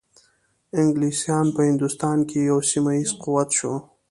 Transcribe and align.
انګلیسان 0.79 1.45
په 1.55 1.61
هندوستان 1.69 2.17
کې 2.29 2.37
یو 2.49 2.59
سیمه 2.71 2.91
ایز 2.97 3.09
قوت 3.23 3.49
شو. 3.57 3.73